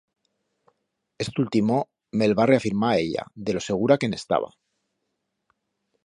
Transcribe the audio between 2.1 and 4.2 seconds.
me'l va reafirmar ella, de lo segura que en